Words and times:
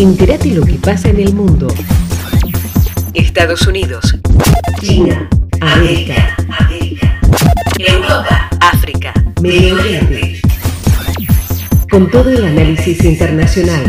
Entérate 0.00 0.48
lo 0.54 0.64
que 0.64 0.76
pasa 0.76 1.10
en 1.10 1.20
el 1.20 1.34
mundo. 1.34 1.68
Estados 3.12 3.66
Unidos. 3.66 4.18
China. 4.80 5.28
América. 5.60 6.34
Europa. 7.76 8.48
África. 8.62 9.12
Medio 9.42 9.74
Oriente. 9.74 10.40
Con 11.90 12.10
todo 12.10 12.30
el 12.30 12.42
análisis 12.42 13.04
internacional. 13.04 13.84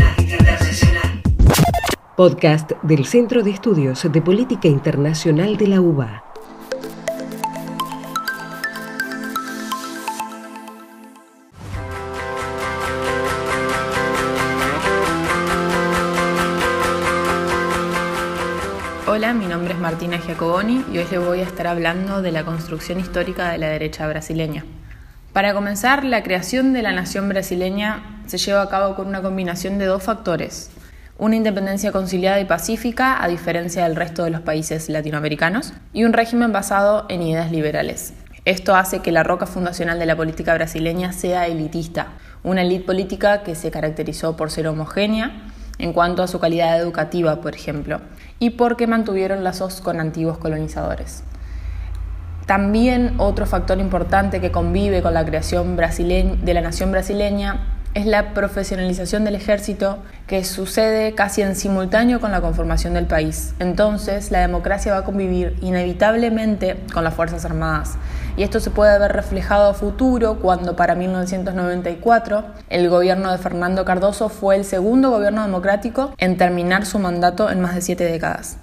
Podcast 2.14 2.72
del 2.82 3.06
Centro 3.06 3.42
de 3.42 3.52
Estudios 3.52 4.06
de 4.12 4.20
Política 4.20 4.68
Internacional 4.68 5.56
de 5.56 5.66
la 5.66 5.80
UBA. 5.80 6.31
Hola, 19.04 19.34
mi 19.34 19.46
nombre 19.46 19.74
es 19.74 19.80
Martina 19.80 20.18
Giacoboni 20.18 20.84
y 20.92 20.98
hoy 20.98 21.06
les 21.10 21.18
voy 21.18 21.40
a 21.40 21.42
estar 21.42 21.66
hablando 21.66 22.22
de 22.22 22.30
la 22.30 22.44
construcción 22.44 23.00
histórica 23.00 23.50
de 23.50 23.58
la 23.58 23.66
derecha 23.66 24.06
brasileña. 24.06 24.64
Para 25.32 25.54
comenzar, 25.54 26.04
la 26.04 26.22
creación 26.22 26.72
de 26.72 26.82
la 26.82 26.92
nación 26.92 27.28
brasileña 27.28 28.22
se 28.26 28.38
lleva 28.38 28.62
a 28.62 28.68
cabo 28.68 28.94
con 28.94 29.08
una 29.08 29.20
combinación 29.20 29.78
de 29.78 29.86
dos 29.86 30.04
factores. 30.04 30.70
Una 31.18 31.34
independencia 31.34 31.90
conciliada 31.90 32.38
y 32.38 32.44
pacífica, 32.44 33.22
a 33.22 33.26
diferencia 33.26 33.82
del 33.82 33.96
resto 33.96 34.22
de 34.22 34.30
los 34.30 34.42
países 34.42 34.88
latinoamericanos, 34.88 35.72
y 35.92 36.04
un 36.04 36.12
régimen 36.12 36.52
basado 36.52 37.04
en 37.08 37.22
ideas 37.22 37.50
liberales. 37.50 38.14
Esto 38.44 38.76
hace 38.76 39.00
que 39.00 39.10
la 39.10 39.24
roca 39.24 39.46
fundacional 39.46 39.98
de 39.98 40.06
la 40.06 40.16
política 40.16 40.54
brasileña 40.54 41.12
sea 41.12 41.48
elitista, 41.48 42.12
una 42.44 42.62
élite 42.62 42.84
política 42.84 43.42
que 43.42 43.56
se 43.56 43.72
caracterizó 43.72 44.36
por 44.36 44.52
ser 44.52 44.68
homogénea, 44.68 45.48
en 45.78 45.92
cuanto 45.92 46.22
a 46.22 46.28
su 46.28 46.38
calidad 46.38 46.78
educativa, 46.80 47.40
por 47.40 47.56
ejemplo, 47.56 48.00
y 48.42 48.50
porque 48.50 48.88
mantuvieron 48.88 49.44
lazos 49.44 49.80
con 49.80 50.00
antiguos 50.00 50.36
colonizadores. 50.36 51.22
También 52.44 53.14
otro 53.18 53.46
factor 53.46 53.78
importante 53.78 54.40
que 54.40 54.50
convive 54.50 55.00
con 55.00 55.14
la 55.14 55.24
creación 55.24 55.76
de 55.76 56.52
la 56.52 56.60
nación 56.60 56.90
brasileña 56.90 57.78
es 57.94 58.04
la 58.04 58.34
profesionalización 58.34 59.22
del 59.22 59.36
ejército 59.36 59.98
que 60.26 60.42
sucede 60.42 61.14
casi 61.14 61.42
en 61.42 61.54
simultáneo 61.54 62.18
con 62.20 62.32
la 62.32 62.40
conformación 62.40 62.94
del 62.94 63.06
país. 63.06 63.54
Entonces, 63.60 64.32
la 64.32 64.40
democracia 64.40 64.90
va 64.90 64.98
a 64.98 65.04
convivir 65.04 65.56
inevitablemente 65.60 66.80
con 66.92 67.04
las 67.04 67.14
Fuerzas 67.14 67.44
Armadas. 67.44 67.96
Y 68.36 68.42
esto 68.42 68.60
se 68.60 68.70
puede 68.70 68.98
ver 68.98 69.12
reflejado 69.12 69.70
a 69.70 69.74
futuro 69.74 70.38
cuando 70.40 70.74
para 70.74 70.94
1994 70.94 72.44
el 72.70 72.88
gobierno 72.88 73.30
de 73.30 73.38
Fernando 73.38 73.84
Cardoso 73.84 74.28
fue 74.30 74.56
el 74.56 74.64
segundo 74.64 75.10
gobierno 75.10 75.42
democrático 75.42 76.14
en 76.16 76.38
terminar 76.38 76.86
su 76.86 76.98
mandato 76.98 77.50
en 77.50 77.60
más 77.60 77.74
de 77.74 77.82
siete 77.82 78.04
décadas. 78.04 78.56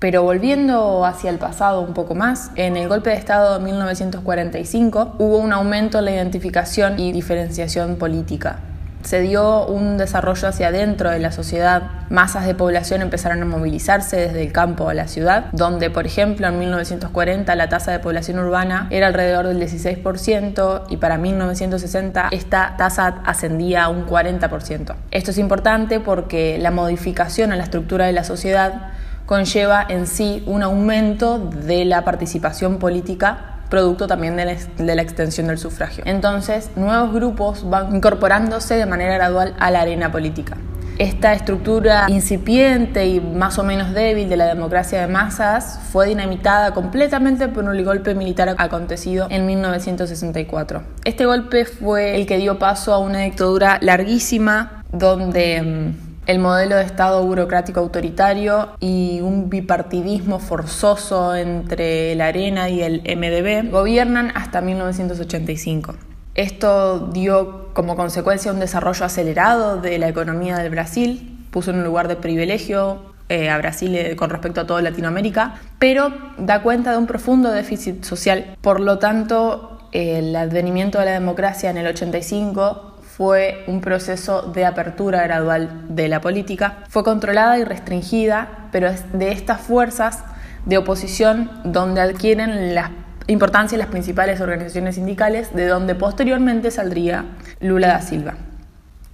Pero 0.00 0.24
volviendo 0.24 1.04
hacia 1.04 1.30
el 1.30 1.38
pasado 1.38 1.80
un 1.80 1.94
poco 1.94 2.16
más, 2.16 2.50
en 2.56 2.76
el 2.76 2.88
golpe 2.88 3.10
de 3.10 3.16
Estado 3.16 3.58
de 3.58 3.64
1945 3.64 5.14
hubo 5.20 5.38
un 5.38 5.52
aumento 5.52 6.00
en 6.00 6.06
la 6.06 6.10
identificación 6.10 6.98
y 6.98 7.12
diferenciación 7.12 7.94
política 7.96 8.58
se 9.02 9.20
dio 9.20 9.66
un 9.66 9.98
desarrollo 9.98 10.48
hacia 10.48 10.68
adentro 10.68 11.10
de 11.10 11.18
la 11.18 11.32
sociedad. 11.32 11.82
Masas 12.10 12.46
de 12.46 12.54
población 12.54 13.02
empezaron 13.02 13.42
a 13.42 13.44
movilizarse 13.44 14.16
desde 14.16 14.42
el 14.42 14.52
campo 14.52 14.88
a 14.88 14.94
la 14.94 15.08
ciudad, 15.08 15.46
donde, 15.52 15.90
por 15.90 16.06
ejemplo, 16.06 16.46
en 16.46 16.58
1940 16.58 17.54
la 17.54 17.68
tasa 17.68 17.92
de 17.92 17.98
población 17.98 18.38
urbana 18.38 18.88
era 18.90 19.06
alrededor 19.06 19.46
del 19.46 19.60
16% 19.60 20.84
y 20.88 20.96
para 20.98 21.18
1960 21.18 22.28
esta 22.30 22.74
tasa 22.76 23.22
ascendía 23.24 23.84
a 23.84 23.88
un 23.88 24.06
40%. 24.06 24.94
Esto 25.10 25.30
es 25.30 25.38
importante 25.38 26.00
porque 26.00 26.58
la 26.58 26.70
modificación 26.70 27.52
en 27.52 27.58
la 27.58 27.64
estructura 27.64 28.06
de 28.06 28.12
la 28.12 28.24
sociedad 28.24 28.92
conlleva 29.26 29.86
en 29.88 30.06
sí 30.06 30.42
un 30.46 30.62
aumento 30.62 31.38
de 31.38 31.84
la 31.84 32.04
participación 32.04 32.78
política 32.78 33.51
producto 33.72 34.06
también 34.06 34.36
de 34.36 34.44
la, 34.44 35.02
extensión 35.02 35.46
del 35.46 35.56
sufragio. 35.56 36.04
Entonces, 36.06 36.68
nuevos 36.76 37.14
grupos 37.14 37.68
van 37.70 37.96
incorporándose 37.96 38.74
de 38.74 38.84
manera 38.84 39.14
gradual 39.14 39.54
a 39.58 39.70
la 39.70 39.80
arena 39.80 40.12
política. 40.12 40.58
Esta 40.98 41.32
estructura 41.32 42.04
incipiente 42.08 43.06
y 43.06 43.18
más 43.18 43.58
o 43.58 43.64
menos 43.64 43.94
débil 43.94 44.28
de 44.28 44.36
la 44.36 44.44
democracia 44.44 45.00
de 45.00 45.06
masas 45.06 45.80
fue 45.90 46.06
dinamitada 46.06 46.74
completamente 46.74 47.48
por 47.48 47.64
un 47.64 47.82
golpe 47.82 48.14
militar 48.14 48.54
acontecido 48.58 49.26
en 49.30 49.46
1964. 49.46 50.82
Este 51.06 51.24
golpe 51.24 51.64
fue 51.64 52.16
el 52.16 52.26
que 52.26 52.36
dio 52.36 52.58
paso 52.58 52.92
a 52.92 52.98
una 52.98 53.20
dictadura 53.20 53.78
larguísima 53.80 54.82
donde 54.92 55.62
mm, 55.62 56.11
el 56.26 56.38
modelo 56.38 56.76
de 56.76 56.82
Estado 56.82 57.24
burocrático 57.24 57.80
autoritario 57.80 58.70
y 58.78 59.20
un 59.22 59.50
bipartidismo 59.50 60.38
forzoso 60.38 61.34
entre 61.34 62.14
la 62.14 62.26
Arena 62.26 62.68
y 62.68 62.82
el 62.82 63.02
MDB 63.02 63.70
gobiernan 63.70 64.32
hasta 64.34 64.60
1985. 64.60 65.94
Esto 66.34 67.08
dio 67.12 67.74
como 67.74 67.96
consecuencia 67.96 68.52
un 68.52 68.60
desarrollo 68.60 69.04
acelerado 69.04 69.80
de 69.80 69.98
la 69.98 70.08
economía 70.08 70.56
del 70.58 70.70
Brasil, 70.70 71.46
puso 71.50 71.72
en 71.72 71.78
un 71.78 71.84
lugar 71.84 72.08
de 72.08 72.16
privilegio 72.16 73.12
eh, 73.28 73.50
a 73.50 73.58
Brasil 73.58 73.94
eh, 73.94 74.16
con 74.16 74.30
respecto 74.30 74.60
a 74.60 74.66
toda 74.66 74.80
Latinoamérica, 74.80 75.56
pero 75.78 76.12
da 76.38 76.62
cuenta 76.62 76.92
de 76.92 76.98
un 76.98 77.06
profundo 77.06 77.50
déficit 77.50 78.04
social. 78.04 78.56
Por 78.60 78.80
lo 78.80 78.98
tanto, 78.98 79.88
el 79.92 80.34
advenimiento 80.36 80.98
de 80.98 81.06
la 81.06 81.12
democracia 81.12 81.70
en 81.70 81.76
el 81.76 81.86
85 81.86 82.91
fue 83.16 83.64
un 83.66 83.80
proceso 83.82 84.42
de 84.42 84.64
apertura 84.64 85.22
gradual 85.22 85.84
de 85.88 86.08
la 86.08 86.20
política. 86.20 86.78
Fue 86.88 87.04
controlada 87.04 87.58
y 87.58 87.64
restringida, 87.64 88.68
pero 88.72 88.88
es 88.88 89.04
de 89.12 89.32
estas 89.32 89.60
fuerzas 89.60 90.24
de 90.64 90.78
oposición 90.78 91.50
donde 91.64 92.00
adquieren 92.00 92.74
la 92.74 92.90
importancia 93.26 93.76
las 93.76 93.88
principales 93.88 94.40
organizaciones 94.40 94.94
sindicales, 94.94 95.54
de 95.54 95.66
donde 95.66 95.94
posteriormente 95.94 96.70
saldría 96.70 97.26
Lula 97.60 97.88
da 97.88 98.00
Silva. 98.00 98.34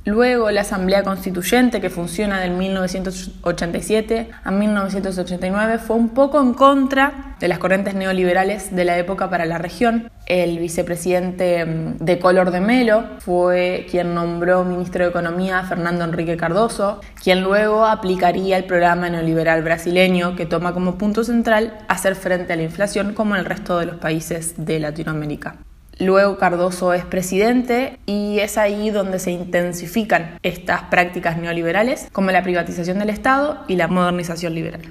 Luego 0.08 0.50
la 0.50 0.62
Asamblea 0.62 1.02
Constituyente, 1.02 1.82
que 1.82 1.90
funciona 1.90 2.40
del 2.40 2.52
1987 2.52 4.30
a 4.42 4.50
1989, 4.50 5.76
fue 5.76 5.96
un 5.96 6.08
poco 6.08 6.40
en 6.40 6.54
contra 6.54 7.36
de 7.38 7.46
las 7.46 7.58
corrientes 7.58 7.94
neoliberales 7.94 8.74
de 8.74 8.86
la 8.86 8.96
época 8.96 9.28
para 9.28 9.44
la 9.44 9.58
región. 9.58 10.10
El 10.24 10.60
vicepresidente 10.60 11.62
mm, 11.66 11.98
de 11.98 12.18
Color 12.18 12.52
de 12.52 12.60
Melo 12.60 13.04
fue 13.18 13.86
quien 13.90 14.14
nombró 14.14 14.64
ministro 14.64 15.04
de 15.04 15.10
Economía 15.10 15.58
a 15.58 15.64
Fernando 15.64 16.04
Enrique 16.04 16.38
Cardoso, 16.38 17.02
quien 17.22 17.42
luego 17.42 17.84
aplicaría 17.84 18.56
el 18.56 18.64
programa 18.64 19.10
neoliberal 19.10 19.62
brasileño 19.62 20.36
que 20.36 20.46
toma 20.46 20.72
como 20.72 20.96
punto 20.96 21.22
central 21.22 21.76
hacer 21.86 22.14
frente 22.14 22.54
a 22.54 22.56
la 22.56 22.62
inflación 22.62 23.12
como 23.12 23.36
el 23.36 23.44
resto 23.44 23.78
de 23.78 23.84
los 23.84 23.96
países 23.96 24.54
de 24.56 24.80
Latinoamérica. 24.80 25.56
Luego 26.00 26.38
Cardoso 26.38 26.92
es 26.92 27.04
presidente 27.04 27.98
y 28.06 28.38
es 28.38 28.56
ahí 28.56 28.90
donde 28.90 29.18
se 29.18 29.32
intensifican 29.32 30.38
estas 30.44 30.82
prácticas 30.84 31.36
neoliberales 31.38 32.06
como 32.12 32.30
la 32.30 32.44
privatización 32.44 33.00
del 33.00 33.10
Estado 33.10 33.64
y 33.66 33.74
la 33.74 33.88
modernización 33.88 34.54
liberal. 34.54 34.82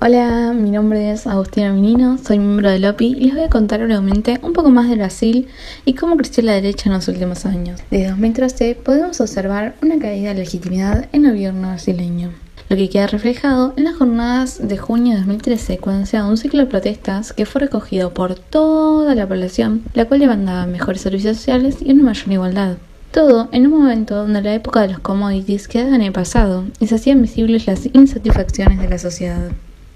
Hola, 0.00 0.54
mi 0.54 0.70
nombre 0.70 1.10
es 1.10 1.26
Agustina 1.26 1.74
Minino, 1.74 2.16
soy 2.16 2.38
miembro 2.38 2.70
de 2.70 2.78
LOPI 2.78 3.16
y 3.18 3.24
les 3.26 3.34
voy 3.34 3.44
a 3.44 3.50
contar 3.50 3.84
brevemente 3.84 4.38
un 4.40 4.54
poco 4.54 4.70
más 4.70 4.88
de 4.88 4.96
Brasil 4.96 5.48
y 5.84 5.92
cómo 5.92 6.16
creció 6.16 6.42
la 6.42 6.54
derecha 6.54 6.88
en 6.88 6.94
los 6.94 7.06
últimos 7.06 7.44
años. 7.44 7.82
Desde 7.90 8.08
2013 8.08 8.76
podemos 8.76 9.20
observar 9.20 9.74
una 9.82 9.98
caída 9.98 10.30
de 10.30 10.40
legitimidad 10.40 11.06
en 11.12 11.26
el 11.26 11.32
gobierno 11.32 11.68
brasileño 11.68 12.30
lo 12.70 12.76
que 12.76 12.88
queda 12.88 13.08
reflejado 13.08 13.74
en 13.76 13.82
las 13.82 13.96
jornadas 13.96 14.60
de 14.62 14.78
junio 14.78 15.14
de 15.14 15.18
2013, 15.18 15.78
cuando 15.78 16.06
se 16.06 16.16
da 16.16 16.24
un 16.24 16.36
ciclo 16.36 16.60
de 16.60 16.66
protestas 16.66 17.32
que 17.32 17.44
fue 17.44 17.62
recogido 17.62 18.14
por 18.14 18.36
toda 18.36 19.16
la 19.16 19.26
población, 19.26 19.82
la 19.92 20.04
cual 20.04 20.20
demandaba 20.20 20.66
mejores 20.66 21.00
servicios 21.00 21.36
sociales 21.38 21.78
y 21.84 21.90
una 21.90 22.04
mayor 22.04 22.30
igualdad. 22.30 22.76
Todo 23.10 23.48
en 23.50 23.66
un 23.66 23.72
momento 23.72 24.14
donde 24.14 24.40
la 24.40 24.54
época 24.54 24.82
de 24.82 24.92
los 24.92 25.00
commodities 25.00 25.66
quedaba 25.66 25.96
en 25.96 26.02
el 26.02 26.12
pasado 26.12 26.64
y 26.78 26.86
se 26.86 26.94
hacían 26.94 27.20
visibles 27.20 27.66
las 27.66 27.88
insatisfacciones 27.92 28.78
de 28.78 28.88
la 28.88 28.98
sociedad. 28.98 29.50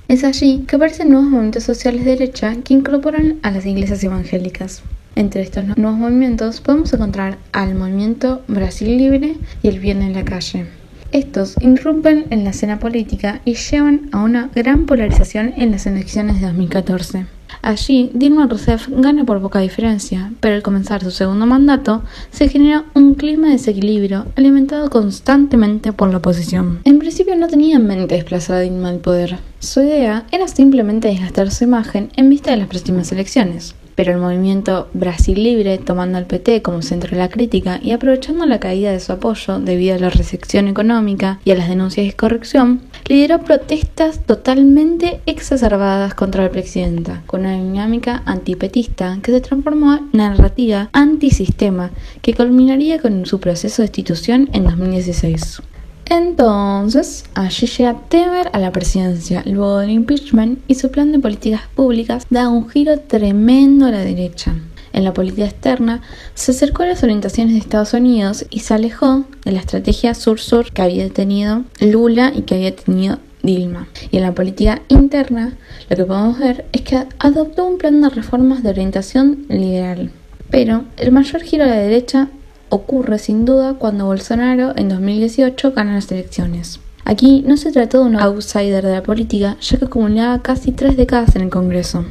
Es 0.08 0.25
allí 0.25 0.64
que 0.66 0.75
aparecen 0.75 1.10
nuevos 1.10 1.31
movimientos 1.31 1.62
sociales 1.62 2.04
de 2.04 2.16
derecha 2.16 2.56
que 2.56 2.75
incorporan 2.75 3.38
a 3.43 3.52
las 3.52 3.64
iglesias 3.66 4.02
evangélicas. 4.02 4.82
Entre 5.14 5.43
estos 5.43 5.64
nuevos 5.76 5.96
movimientos 5.96 6.60
podemos 6.60 6.93
encontrar 6.93 7.38
al 7.52 7.76
movimiento 7.76 8.43
Brasil 8.49 8.99
Libre 8.99 9.37
y 9.62 9.69
el 9.69 9.78
Bien 9.78 10.02
en 10.02 10.14
la 10.14 10.25
Calle. 10.25 10.66
Estos 11.14 11.55
irrumpen 11.61 12.26
en 12.31 12.43
la 12.43 12.50
escena 12.50 12.81
política 12.81 13.40
y 13.44 13.55
llevan 13.55 14.08
a 14.11 14.19
una 14.19 14.50
gran 14.52 14.84
polarización 14.84 15.55
en 15.56 15.70
las 15.70 15.87
elecciones 15.87 16.40
de 16.40 16.49
2014. 16.49 17.26
Allí, 17.62 18.11
Dilma 18.14 18.49
Rousseff 18.49 18.88
gana 18.88 19.25
por 19.25 19.40
poca 19.40 19.61
diferencia, 19.61 20.32
pero 20.40 20.56
al 20.56 20.62
comenzar 20.64 21.05
su 21.05 21.12
segundo 21.12 21.46
mandato, 21.46 22.02
se 22.32 22.49
genera 22.49 22.87
un 22.94 23.14
clima 23.14 23.46
de 23.46 23.52
desequilibrio 23.52 24.26
alimentado 24.34 24.90
constantemente 24.90 25.93
por 25.93 26.11
la 26.11 26.16
oposición. 26.16 26.81
En 26.82 26.99
principio 26.99 27.37
no 27.37 27.46
tenía 27.46 27.76
en 27.76 27.87
mente 27.87 28.16
desplazar 28.16 28.56
a 28.56 28.61
Dilma 28.61 28.88
al 28.88 28.99
poder. 28.99 29.38
Su 29.61 29.82
idea 29.82 30.25
era 30.32 30.49
simplemente 30.49 31.06
desgastar 31.06 31.52
su 31.52 31.62
imagen 31.62 32.11
en 32.16 32.28
vista 32.28 32.50
de 32.50 32.56
las 32.56 32.66
próximas 32.66 33.12
elecciones. 33.12 33.76
Pero 33.94 34.12
el 34.12 34.19
movimiento 34.19 34.88
Brasil 34.94 35.43
Libre, 35.43 35.79
tomando 35.79 36.19
al 36.19 36.26
PT 36.26 36.62
como 36.62 36.82
centro 36.82 37.11
de 37.11 37.17
la 37.17 37.29
crítica 37.29 37.79
y 37.82 37.93
aprovechando 37.93 38.46
la 38.46 38.61
caída 38.61 38.93
de 38.93 39.00
su 39.00 39.12
apoyo 39.12 39.61
debido 39.61 39.94
a 39.94 39.99
la 39.99 40.11
recepción 40.11 40.69
económica 40.69 41.41
y 41.44 41.50
a 41.50 41.55
las 41.55 41.69
denuncias 41.69 42.06
de 42.06 42.12
corrupción, 42.12 42.81
lideró 43.06 43.41
protestas 43.41 44.20
totalmente 44.25 45.20
exacerbadas 45.26 46.14
contra 46.14 46.44
la 46.44 46.50
presidenta, 46.50 47.23
con 47.26 47.41
una 47.41 47.52
dinámica 47.52 48.23
antipetista 48.25 49.19
que 49.23 49.32
se 49.32 49.41
transformó 49.41 49.94
en 49.94 50.08
narrativa 50.12 50.88
antisistema 50.93 51.90
que 52.23 52.35
culminaría 52.35 53.00
con 53.00 53.26
su 53.26 53.40
proceso 53.40 53.82
de 53.82 53.88
destitución 53.88 54.49
en 54.52 54.64
2016. 54.64 55.62
Entonces, 56.06 57.24
allí 57.34 57.66
llega 57.66 57.98
Temer 58.08 58.50
a 58.52 58.58
la 58.58 58.72
presidencia, 58.72 59.42
luego 59.46 59.78
del 59.78 59.90
impeachment, 59.90 60.60
y 60.68 60.74
su 60.74 60.90
plan 60.90 61.12
de 61.12 61.18
políticas 61.18 61.62
públicas 61.74 62.26
da 62.30 62.48
un 62.48 62.68
giro 62.68 62.98
tremendo 63.00 63.86
a 63.86 63.90
la 63.90 64.00
derecha. 64.00 64.54
En 64.92 65.02
la 65.02 65.12
política 65.12 65.46
externa, 65.46 66.02
se 66.34 66.52
acercó 66.52 66.84
a 66.84 66.86
las 66.86 67.02
orientaciones 67.02 67.54
de 67.54 67.58
Estados 67.58 67.94
Unidos 67.94 68.46
y 68.48 68.60
se 68.60 68.74
alejó 68.74 69.24
de 69.44 69.50
la 69.50 69.58
estrategia 69.58 70.14
sur-sur 70.14 70.70
que 70.72 70.82
había 70.82 71.08
tenido 71.10 71.64
Lula 71.80 72.32
y 72.34 72.42
que 72.42 72.54
había 72.54 72.76
tenido 72.76 73.18
Dilma. 73.42 73.88
Y 74.12 74.18
en 74.18 74.22
la 74.22 74.34
política 74.34 74.82
interna, 74.88 75.56
lo 75.90 75.96
que 75.96 76.04
podemos 76.04 76.38
ver 76.38 76.66
es 76.72 76.82
que 76.82 77.06
adoptó 77.18 77.66
un 77.66 77.78
plan 77.78 78.00
de 78.00 78.08
reformas 78.08 78.62
de 78.62 78.70
orientación 78.70 79.46
liberal. 79.48 80.12
Pero 80.48 80.84
el 80.96 81.10
mayor 81.10 81.42
giro 81.42 81.64
a 81.64 81.66
la 81.66 81.76
derecha 81.76 82.28
ocurre 82.75 83.21
sin 83.21 83.44
duda 83.44 83.75
cuando 83.75 84.06
Bolsonaro 84.06 84.73
en 84.76 84.88
2018 84.88 85.73
gana 85.73 85.94
las 85.94 86.11
elecciones. 86.11 86.81
Aquí 87.05 87.44
no 87.47 87.56
se 87.56 87.71
trató 87.71 88.00
de 88.00 88.06
un 88.06 88.17
outsider 88.17 88.85
de 88.85 88.94
la 88.94 89.03
política, 89.03 89.56
ya 89.61 89.79
que 89.79 89.85
acumulaba 89.85 90.43
casi 90.43 90.73
tres 90.73 90.97
décadas 90.97 91.37
en 91.37 91.43
el 91.43 91.50
Congreso. 91.50 92.05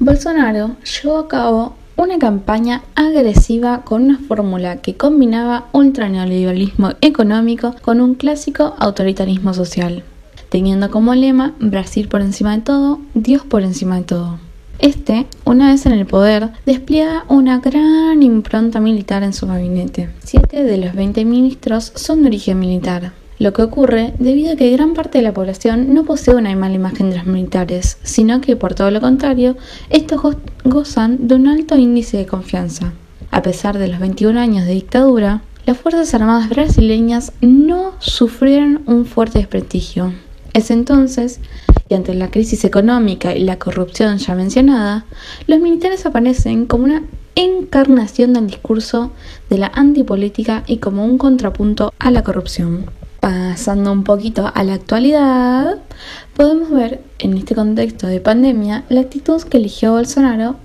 Bolsonaro 0.00 0.76
llevó 0.82 1.18
a 1.18 1.28
cabo 1.28 1.74
una 1.96 2.18
campaña 2.18 2.82
agresiva 2.96 3.82
con 3.84 4.02
una 4.02 4.18
fórmula 4.18 4.78
que 4.78 4.96
combinaba 4.96 5.68
ultraneoliberalismo 5.72 6.94
económico 7.00 7.76
con 7.82 8.00
un 8.00 8.16
clásico 8.16 8.74
autoritarismo 8.80 9.54
social, 9.54 10.02
teniendo 10.48 10.90
como 10.90 11.14
lema 11.14 11.54
Brasil 11.60 12.08
por 12.08 12.22
encima 12.22 12.56
de 12.56 12.62
todo, 12.62 12.98
Dios 13.14 13.42
por 13.44 13.62
encima 13.62 13.98
de 13.98 14.02
todo. 14.02 14.38
Este, 14.82 15.28
una 15.44 15.70
vez 15.70 15.86
en 15.86 15.92
el 15.92 16.06
poder, 16.06 16.50
despliega 16.66 17.24
una 17.28 17.60
gran 17.60 18.20
impronta 18.20 18.80
militar 18.80 19.22
en 19.22 19.32
su 19.32 19.46
gabinete. 19.46 20.10
Siete 20.24 20.64
de 20.64 20.76
los 20.76 20.92
20 20.92 21.24
ministros 21.24 21.92
son 21.94 22.22
de 22.22 22.26
origen 22.26 22.58
militar. 22.58 23.12
Lo 23.38 23.52
que 23.52 23.62
ocurre 23.62 24.12
debido 24.18 24.52
a 24.52 24.56
que 24.56 24.72
gran 24.72 24.94
parte 24.94 25.18
de 25.18 25.22
la 25.22 25.32
población 25.32 25.94
no 25.94 26.04
posee 26.04 26.34
una 26.34 26.54
mala 26.56 26.74
imagen 26.74 27.10
de 27.10 27.16
los 27.16 27.26
militares, 27.26 27.98
sino 28.02 28.40
que 28.40 28.56
por 28.56 28.74
todo 28.74 28.90
lo 28.90 29.00
contrario, 29.00 29.56
estos 29.88 30.20
gozan 30.64 31.28
de 31.28 31.36
un 31.36 31.46
alto 31.46 31.76
índice 31.76 32.16
de 32.16 32.26
confianza. 32.26 32.92
A 33.30 33.40
pesar 33.42 33.78
de 33.78 33.86
los 33.86 34.00
21 34.00 34.40
años 34.40 34.66
de 34.66 34.72
dictadura, 34.72 35.42
las 35.64 35.78
Fuerzas 35.78 36.12
Armadas 36.12 36.48
brasileñas 36.48 37.32
no 37.40 37.92
sufrieron 38.00 38.82
un 38.86 39.06
fuerte 39.06 39.38
desprestigio. 39.38 40.12
Es 40.54 40.72
entonces 40.72 41.40
y 41.92 41.94
ante 41.94 42.14
la 42.14 42.30
crisis 42.30 42.64
económica 42.64 43.36
y 43.36 43.44
la 43.44 43.58
corrupción 43.58 44.16
ya 44.16 44.34
mencionada, 44.34 45.04
los 45.46 45.60
militares 45.60 46.06
aparecen 46.06 46.64
como 46.64 46.84
una 46.84 47.02
encarnación 47.34 48.32
del 48.32 48.46
discurso 48.46 49.10
de 49.50 49.58
la 49.58 49.70
antipolítica 49.74 50.64
y 50.66 50.78
como 50.78 51.04
un 51.04 51.18
contrapunto 51.18 51.92
a 51.98 52.10
la 52.10 52.22
corrupción. 52.22 52.86
Pasando 53.20 53.92
un 53.92 54.04
poquito 54.04 54.50
a 54.54 54.64
la 54.64 54.72
actualidad, 54.72 55.80
podemos 56.34 56.70
ver 56.70 57.02
en 57.18 57.36
este 57.36 57.54
contexto 57.54 58.06
de 58.06 58.20
pandemia 58.20 58.84
la 58.88 59.02
actitud 59.02 59.42
que 59.42 59.58
eligió 59.58 59.92
Bolsonaro 59.92 60.56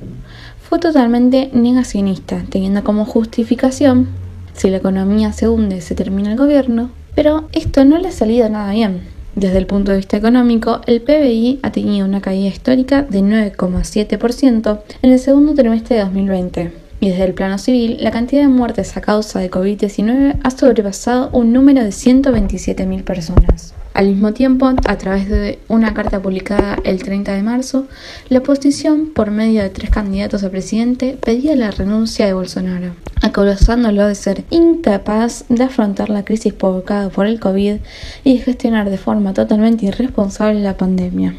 fue 0.61 0.79
totalmente 0.79 1.49
negacionista, 1.53 2.45
teniendo 2.49 2.85
como 2.85 3.03
justificación 3.03 4.07
si 4.53 4.69
la 4.69 4.77
economía 4.77 5.33
se 5.33 5.49
hunde, 5.49 5.81
se 5.81 5.93
termina 5.93 6.31
el 6.31 6.37
gobierno, 6.37 6.89
pero 7.15 7.49
esto 7.51 7.83
no 7.83 7.97
le 7.97 8.07
ha 8.07 8.11
salido 8.11 8.47
nada 8.47 8.71
bien. 8.71 9.16
Desde 9.37 9.59
el 9.59 9.67
punto 9.67 9.91
de 9.91 9.97
vista 9.97 10.17
económico, 10.17 10.81
el 10.87 10.99
PBI 10.99 11.59
ha 11.61 11.71
tenido 11.71 12.07
una 12.07 12.21
caída 12.21 12.47
histórica 12.47 13.03
de 13.03 13.19
9,7% 13.19 14.79
en 15.03 15.11
el 15.11 15.19
segundo 15.19 15.53
trimestre 15.53 15.97
de 15.97 16.01
2020. 16.05 16.71
Y 17.01 17.09
desde 17.09 17.25
el 17.25 17.35
plano 17.35 17.59
civil, 17.59 17.97
la 17.99 18.09
cantidad 18.09 18.41
de 18.41 18.47
muertes 18.47 18.97
a 18.97 19.01
causa 19.01 19.39
de 19.39 19.51
COVID-19 19.51 20.39
ha 20.41 20.49
sobrepasado 20.49 21.29
un 21.33 21.53
número 21.53 21.83
de 21.83 21.89
127.000 21.89 23.03
personas. 23.03 23.75
Al 23.93 24.07
mismo 24.07 24.33
tiempo, 24.33 24.73
a 24.83 24.97
través 24.97 25.29
de 25.29 25.59
una 25.67 25.93
carta 25.93 26.19
publicada 26.19 26.79
el 26.83 27.03
30 27.03 27.33
de 27.33 27.43
marzo, 27.43 27.85
la 28.29 28.39
oposición, 28.39 29.13
por 29.13 29.29
medio 29.29 29.61
de 29.61 29.69
tres 29.69 29.91
candidatos 29.91 30.43
a 30.43 30.49
presidente, 30.49 31.15
pedía 31.23 31.55
la 31.55 31.69
renuncia 31.69 32.25
de 32.25 32.33
Bolsonaro, 32.33 32.93
acusándolo 33.27 34.07
de 34.07 34.15
ser 34.15 34.43
incapaz 34.49 35.45
de 35.49 35.63
afrontar 35.63 36.09
la 36.09 36.25
crisis 36.25 36.53
provocada 36.53 37.09
por 37.09 37.25
el 37.25 37.39
COVID 37.39 37.77
y 38.23 38.37
de 38.37 38.43
gestionar 38.43 38.89
de 38.89 38.97
forma 38.97 39.33
totalmente 39.33 39.85
irresponsable 39.85 40.61
la 40.61 40.77
pandemia. 40.77 41.35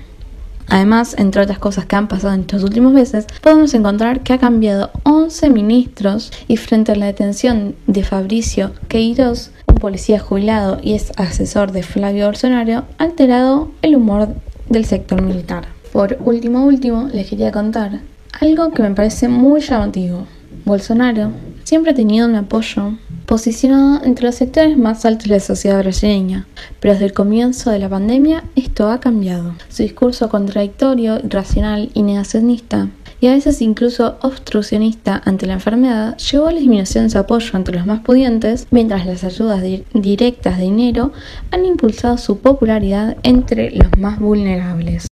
Además, 0.71 1.15
entre 1.19 1.43
otras 1.43 1.59
cosas 1.59 1.87
que 1.87 1.97
han 1.97 2.09
pasado 2.09 2.35
en 2.35 2.43
estos 2.43 2.63
últimos 2.63 2.93
meses, 2.93 3.27
podemos 3.41 3.73
encontrar 3.73 4.21
que 4.21 4.35
ha 4.35 4.39
cambiado 4.39 4.91
11 5.05 5.49
ministros 5.51 6.31
y 6.47 6.59
frente 6.59 6.93
a 6.93 6.97
la 6.97 7.07
detención 7.07 7.75
de 7.87 8.03
Fabricio 8.05 8.73
Queiroz, 8.89 9.51
un 9.67 9.77
policía 9.77 10.19
jubilado 10.19 10.79
y 10.83 10.93
es 10.93 11.13
asesor 11.17 11.73
de 11.73 11.83
Flavio 11.83 12.27
Bolsonaro, 12.27 12.85
ha 12.99 13.03
alterado 13.03 13.71
el 13.81 13.97
humor 13.97 14.29
del 14.69 14.85
sector 14.85 15.23
militar. 15.23 15.69
Por 15.93 16.19
último, 16.21 16.67
último, 16.67 17.09
les 17.15 17.29
quería 17.29 17.51
contar 17.51 18.01
algo 18.41 18.71
que 18.71 18.83
me 18.83 18.95
parece 18.95 19.29
muy 19.29 19.63
llamativo. 19.63 20.27
Bolsonaro 20.65 21.33
siempre 21.69 21.93
ha 21.93 21.95
tenido 21.95 22.27
un 22.27 22.35
apoyo 22.35 22.95
posicionado 23.27 24.03
entre 24.03 24.25
los 24.25 24.37
sectores 24.37 24.79
más 24.79 25.05
altos 25.05 25.29
de 25.29 25.35
la 25.35 25.41
sociedad 25.41 25.79
brasileña, 25.81 26.47
pero 26.81 26.95
desde 26.95 27.05
el 27.05 27.13
comienzo 27.13 27.71
de 27.71 27.79
la 27.79 27.91
pandemia 27.91 28.43
esto 28.57 28.89
ha 28.89 29.01
cambiado. 29.01 29.53
Su 29.69 29.83
discurso 29.83 30.31
contradictorio, 30.31 31.19
irracional 31.23 31.91
y 31.93 32.05
negacionista 32.05 32.89
y 33.21 33.27
a 33.27 33.33
veces 33.33 33.61
incluso 33.61 34.17
obstruccionista 34.23 35.21
ante 35.27 35.47
la 35.47 35.53
enfermedad, 35.55 36.17
llevó 36.17 36.47
a 36.47 36.53
la 36.53 36.61
disminución 36.61 37.05
de 37.05 37.11
su 37.11 37.19
apoyo 37.19 37.51
entre 37.59 37.77
los 37.77 37.85
más 37.85 38.01
pudientes, 38.01 38.67
mientras 38.71 39.05
las 39.05 39.23
ayudas 39.23 39.63
directas 39.93 40.57
de 40.57 40.65
dinero 40.65 41.13
han 41.51 41.67
impulsado 41.67 42.17
su 42.17 42.39
popularidad 42.39 43.19
entre 43.25 43.73
los 43.73 43.89
más 43.99 44.19
vulnerables. 44.19 45.07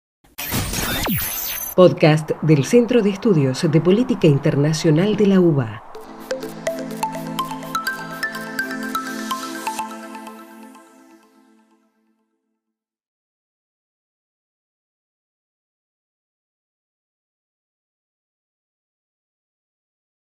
Podcast 1.75 2.31
del 2.43 2.63
Centro 2.63 3.01
de 3.01 3.09
Estudios 3.09 3.69
de 3.69 3.81
Política 3.81 4.27
Internacional 4.27 5.17
de 5.17 5.27
la 5.27 5.41
UBA. 5.41 5.84